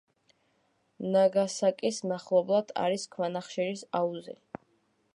ნაგასაკის 1.15 2.01
მახლობლად 2.13 2.75
არის 2.87 3.07
ქვანახშირის 3.17 3.89
აუზი. 4.01 4.39